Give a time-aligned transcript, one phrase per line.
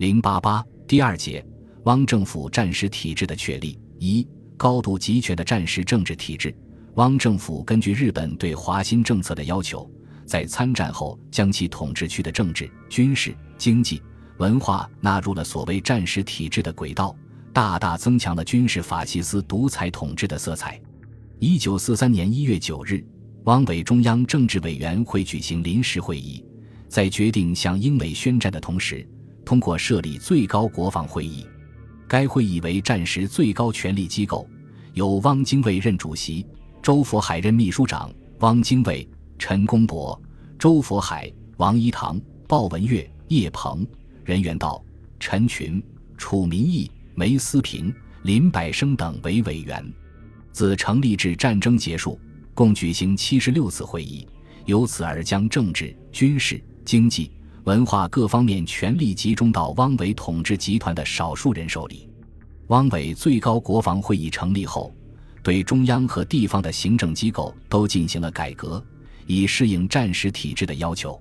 [0.00, 1.44] 零八八第二节，
[1.84, 3.78] 汪政府战时体制的确立。
[3.98, 4.26] 一、
[4.56, 6.56] 高度集权的战时政治体制。
[6.94, 9.86] 汪政府根据日本对华新政策的要求，
[10.24, 14.02] 在参战后将其统治区的政治、军事、经济、
[14.38, 17.14] 文化纳入了所谓战时体制的轨道，
[17.52, 20.80] 大大增强了军事法西斯独裁统治的色彩。
[21.40, 23.04] 一九四三年一月九日，
[23.44, 26.42] 汪伪中央政治委员会举行临时会议，
[26.88, 29.06] 在决定向英美宣战的同时。
[29.44, 31.46] 通过设立最高国防会议，
[32.06, 34.48] 该会议为战时最高权力机构，
[34.94, 36.46] 由汪精卫任主席，
[36.82, 38.10] 周佛海任秘书长。
[38.40, 39.06] 汪精卫、
[39.38, 40.18] 陈公博、
[40.58, 43.86] 周佛海、王一堂、鲍文岳、叶鹏、
[44.24, 44.82] 任元道、
[45.18, 45.82] 陈群、
[46.16, 49.92] 楚民义、梅思平、林百生等为委员。
[50.52, 52.18] 自成立至战争结束，
[52.54, 54.26] 共举行七十六次会议，
[54.64, 57.30] 由此而将政治、军事、经济。
[57.64, 62.08] 文化各方面权力集中到汪伪统治集团的少数人手里。
[62.68, 64.94] 汪伪最高国防会议成立后，
[65.42, 68.82] 对中央和地方的行政机构都进行了改革，
[69.26, 71.20] 以适应战时体制的要求。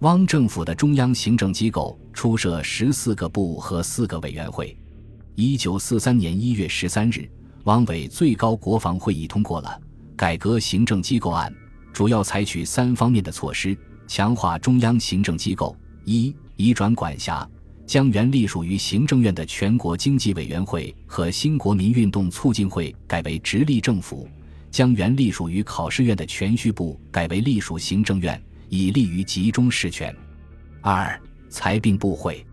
[0.00, 4.76] 汪政府的中央行政机构初设十四个部和四个委员会。
[5.34, 7.26] 一九四三年一月十三日，
[7.64, 9.80] 汪伪最高国防会议通过了
[10.14, 11.50] 改革行政机构案，
[11.90, 13.74] 主要采取三方面的措施。
[14.06, 17.48] 强化中央行政机构：一、移转管辖，
[17.86, 24.26] 将原隶属于行政院的全国经济委员会和新国民运动促进会改为直隶政府；
[24.70, 30.14] 将原隶属于考试院的全序部改为隶属行政院，以利于集中实权。
[30.80, 32.44] 二、裁并部会，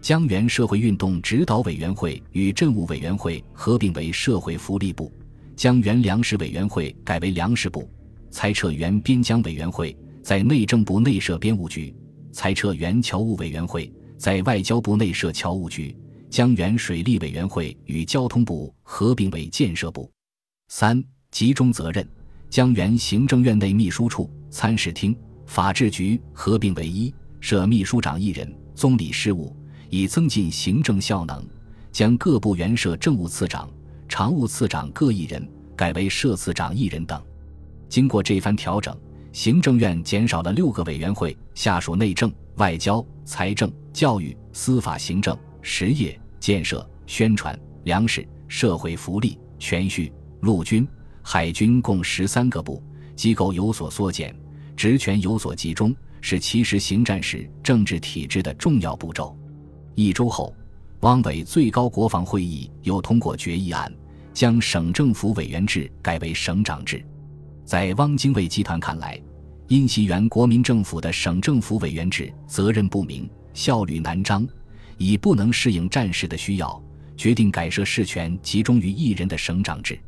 [0.00, 5.10] 将原社会运动指导委员会与政务委员会合并为社会福利部；
[5.56, 7.88] 将原粮食委员会改为粮食部，
[8.30, 9.96] 裁撤原边疆委员会。
[10.22, 11.94] 在内政部内设编务局，
[12.34, 15.96] 裁撤原侨务委员会；在外交部内设侨务局，
[16.28, 20.10] 将原水利委员会与交通部合并为建设部。
[20.66, 22.06] 三、集中责任，
[22.50, 25.16] 将原行政院内秘书处、参事厅、
[25.46, 29.54] 法制局合并为一，设秘书长一人，总理事务，
[29.88, 31.40] 以增进行政效能；
[31.92, 33.70] 将各部原设政务次长、
[34.08, 37.22] 常务次长各一人，改为设次长一人等。
[37.88, 38.92] 经过这番调整。
[39.34, 50.12] 行政院减少了六个委员会，下属内政、外交、财政、教育、司法行政、实业、建设、宣传、粮食、社会福利、全序、
[50.42, 50.86] 陆军、
[51.20, 52.80] 海军共十三个部，
[53.16, 54.32] 机构有所缩减，
[54.76, 59.36] 职权有所集中，是其实行战时政治体制的重要步骤。
[59.96, 60.54] 一周后，
[61.00, 63.92] 汪伪最高国防会议又通过决议案，
[64.32, 67.04] 将省政府委员制改为省长制。
[67.64, 69.18] 在汪精卫集团看来，
[69.68, 74.46] 因袭原国民政府的省政府委员制责任不明、效率难彰，
[74.98, 76.82] 已不能适应战时的需要，
[77.16, 79.98] 决定改设事权集中于一人的省长制。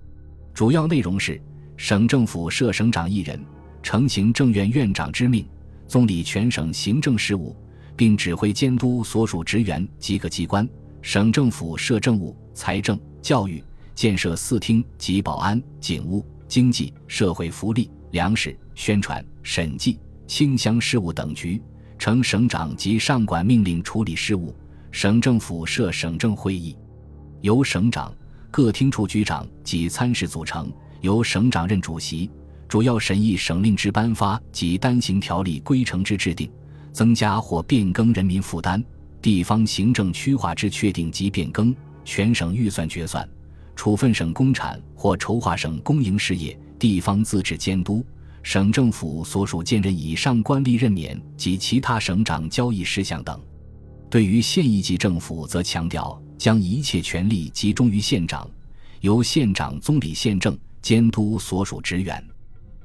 [0.53, 1.41] 主要内容是：
[1.79, 3.43] 省政府设省长一人，
[3.83, 5.47] 承行政院院长之命，
[5.89, 7.57] 总理全省行政事务，
[7.97, 10.67] 并指挥监督所属职员及各机关；
[11.01, 16.23] 省政府设政务、财政、教育、建设四厅及保安、警务。
[16.49, 21.61] 经济社会福利、粮食宣传、审计、清乡事务等局，
[21.99, 24.55] 呈省长及上管命令处理事务。
[24.93, 26.75] 省政府设省政会议，
[27.43, 28.15] 由省长、
[28.51, 32.31] 各厅处局长及参事组成，由省长任主席，
[32.67, 36.51] 主要审议省令之颁发及单行条例规程之制定，
[36.93, 38.81] 增加或变更人民负担；
[39.21, 43.29] 地方行政区划之确定及变更，全省预算决算。
[43.77, 48.05] 处分省公产或筹划省公营事业，地方自治监督，
[48.43, 53.39] 省政府所属兼任以上官吏任免及其他省长交易事项等。
[54.09, 58.49] 对于县一级政府，则强调将一切权力集中于县长，
[59.03, 62.25] 由县长总理县政，监督所属职员。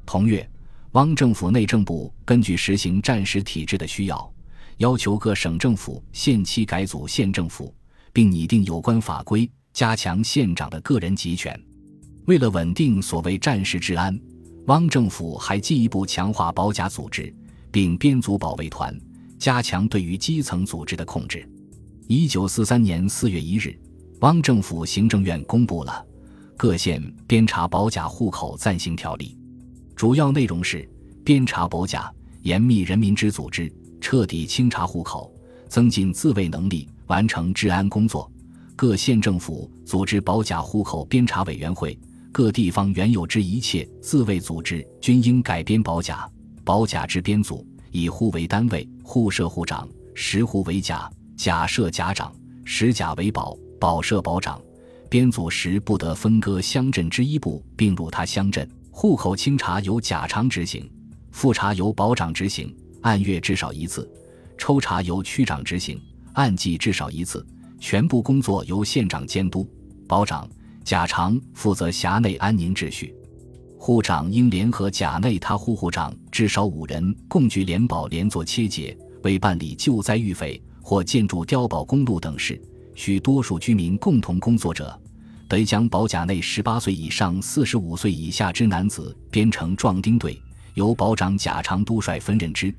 [0.05, 0.47] 同月，
[0.91, 4.33] 汪政府内政部根据实行战时体制的需要，
[4.77, 7.73] 要求各省政府限期改组县政府，
[8.11, 9.49] 并拟定有关法规。
[9.73, 11.57] 加强县长的个人集权，
[12.25, 14.19] 为了稳定所谓战时治安，
[14.67, 17.33] 汪政府还进一步强化保甲组织，
[17.71, 18.95] 并编组保卫团，
[19.39, 21.47] 加强对于基层组织的控制。
[22.07, 23.73] 一九四三年四月一日，
[24.19, 26.05] 汪政府行政院公布了
[26.57, 29.37] 《各县编查保甲户口暂行条例》，
[29.95, 30.87] 主要内容是
[31.23, 33.71] 编查保甲，严密人民之组织，
[34.01, 35.33] 彻底清查户口，
[35.69, 38.29] 增进自卫能力，完成治安工作。
[38.81, 41.95] 各县政府组织保甲户口编查委员会，
[42.31, 46.27] 各地方原有之一切自卫组织均应改编保甲。
[46.63, 51.07] 保甲之编组以户为单位，户设户长，十户为甲，
[51.37, 52.33] 甲设甲长，
[52.65, 54.59] 十甲为保，保设保长。
[55.11, 58.67] 编组时不得分割乡镇之一部并入他乡镇。
[58.89, 60.91] 户口清查由甲长执行，
[61.29, 64.01] 复查由保长执行，按月至少一次；
[64.57, 66.01] 抽查由区长执行，
[66.33, 67.45] 按季至少一次。
[67.81, 69.67] 全部工作由县长监督。
[70.07, 70.47] 保长、
[70.83, 73.13] 甲长负责辖内安宁秩序。
[73.77, 82.61] 户长应联合甲内他户户长至少五人，共聚联保连坐切结，为办理救灾预匪或建筑碉堡公路等事。
[82.93, 84.95] 需多数居民共同工作者，
[85.49, 90.39] 得将保甲内十八岁以上、四十五岁以下之男子编成壮丁队，
[90.75, 92.71] 由保长、甲长督率分任之。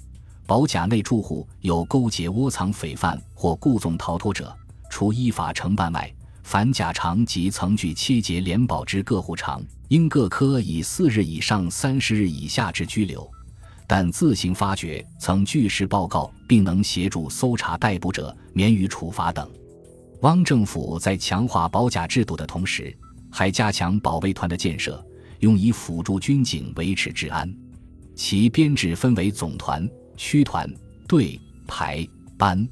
[0.47, 4.55] 保甲内住户有勾结窝藏匪犯或故纵逃脱者，
[4.93, 13.27] 除依法承办外，凡甲长及曾具切结联保之各户长，应各科以四日以上、三十日以下之拘留。
[13.87, 19.51] 但自行发觉曾据实报告并能协助搜查逮捕者，免予处罚等。
[20.21, 22.95] 汪政府在强化保甲制度的同时，
[23.31, 25.03] 还加强保卫团的建设，
[25.41, 27.51] 用以辅助军警维持治安。
[28.15, 30.71] 其编制分为总团、区团、
[31.09, 32.07] 队、排、
[32.37, 32.69] 班，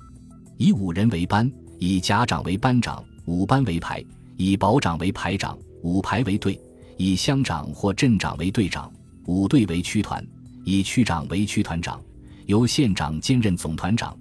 [0.58, 1.50] 以五人为班，
[1.80, 4.04] 以甲长为班长，五班为排；
[4.36, 6.52] 以保长为排长，五排为队；
[6.98, 8.92] 以乡长或镇长为队长，
[9.24, 10.22] 五队为区团；
[10.62, 11.98] 以区长为区团长，
[12.44, 14.14] 由县长兼任总团长。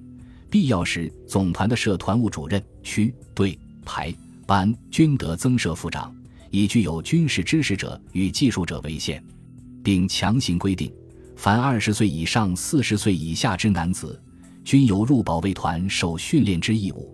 [0.49, 4.15] 必要时，总团的设团务主任、区队排
[4.47, 6.15] 班均得增设副长，
[6.51, 9.21] 以具有军事知识者与技术者为限，
[9.83, 10.89] 并强行规定，
[11.35, 14.17] 凡二十岁以上、四十岁以下之男子，
[14.63, 17.13] 均有入保卫团受训练之义务。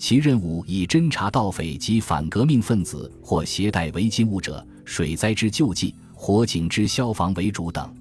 [0.00, 7.94] 其任务以侦查盗匪及反革命分子或携带违禁物者、水灾之救济、火警之消防为主等。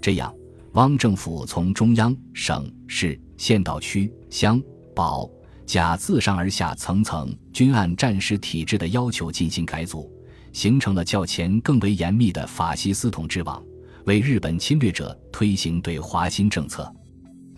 [0.00, 0.32] 这样，
[0.74, 3.20] 汪政府从中央、省、市。
[3.36, 4.62] 县到区乡
[4.94, 5.28] 保
[5.66, 10.08] 甲自上而下层层均按战时体制的要求进行改组，
[10.52, 13.60] 形成了较前更为严密的法西斯统治网，
[14.04, 16.88] 为日本侵略者推行对华新政策、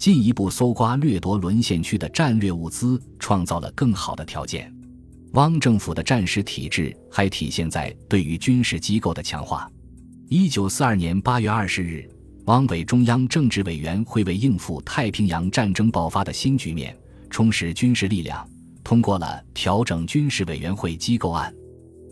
[0.04, 4.70] 进一步搜刮掠夺沦陷区的战略物资创造了更好的条件。
[5.32, 9.66] 汪政府的战时体制还体现在对于军事机构的强化。
[10.28, 12.06] 一九四二年八月二十日。
[12.44, 16.94] 汪伪中央政治委员会为应付太平洋战争爆发的新局面，
[17.30, 18.46] 充实军事力量，
[18.82, 21.50] 通过了调整军事委员会机构案，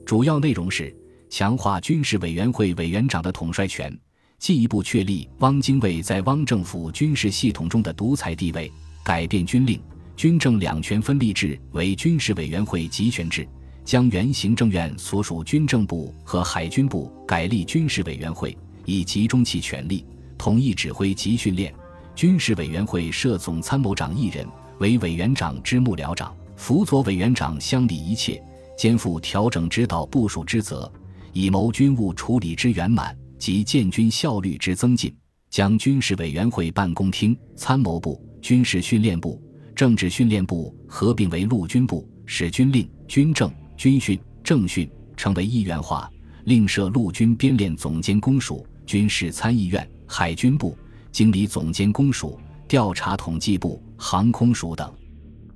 [0.06, 0.96] 主要内容是
[1.28, 3.94] 强化军事委员会委员长的统帅权，
[4.42, 8.68] 进一步确立汪精卫在汪政府军事系统中的独裁地位，
[9.04, 9.80] 改变军令
[10.16, 13.46] 军政两权分立制为军事委员会集权制，
[13.84, 20.04] 将原行政院所属军政部和海军部改立军事委员会，以集中其权力。
[20.36, 21.72] 统一指挥及训练，
[22.16, 24.44] 军事委员会设总参谋长一人
[24.78, 28.42] 为委员长之幕僚长，辅佐委员长乡里一切，
[28.76, 30.92] 肩负调整指导部署之责，
[31.32, 35.12] 以谋军务处理之圆满及建军效率之增进。
[35.50, 39.42] 将军事委员会办公厅、参谋部、军事训练部、
[39.74, 46.08] 政治训练部合并为陆军部，使军令、军政、军训、政训成为一元化，
[46.44, 49.90] 另设陆军编练总监公署、军事参议院。
[50.06, 50.78] 海军部、
[51.10, 54.88] 经理总监公署、调查统计部、航空署等。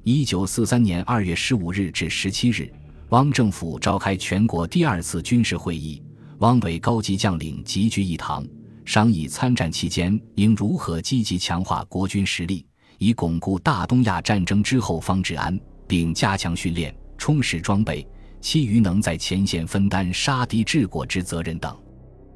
[0.02, 2.68] 一九四三年二月十五日至十七日，
[3.10, 6.02] 汪政府召开全国第二次军事会议，
[6.38, 8.46] 汪伪高级将领集聚一堂，
[8.84, 12.66] 商议参战期间应如何积极强化国军实力，
[12.98, 18.06] 以巩固大东亚战争之后方治安，并加强训练、充实装备，
[18.40, 21.74] 其余能在前线分担杀敌治国之责任等。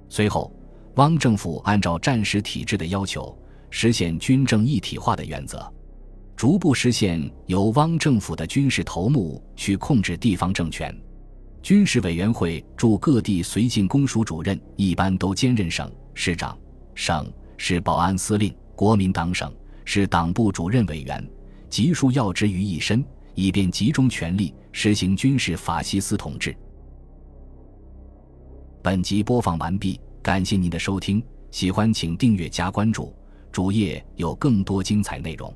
[0.09, 0.55] 随后。
[0.97, 3.35] 汪政府按照战时体制的要求，
[3.71, 5.73] 实现军政一体化的原则，
[6.35, 10.95] 逐步实现由汪政府的军事头目去控制地方政权。
[11.63, 16.59] 军事委员会驻各地绥靖公署主任一般都兼任省市长、
[16.95, 19.53] 省市保安司令、国民党省
[19.85, 21.31] 是党部主任委员，
[21.69, 26.57] 集数要职于一身，以便集中权力实行军事法西斯统治。
[28.83, 30.01] 本集播放完毕。
[30.23, 33.15] 感谢您的收听，喜欢请订阅加关注，
[33.51, 35.55] 主页有更多精彩内容。